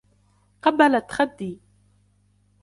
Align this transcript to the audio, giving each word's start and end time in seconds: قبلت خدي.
قبلت 0.63 1.11
خدي. 1.11 1.59